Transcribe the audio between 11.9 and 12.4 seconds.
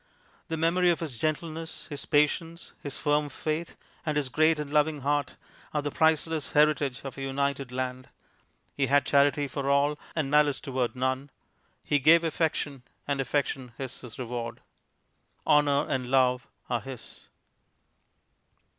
gave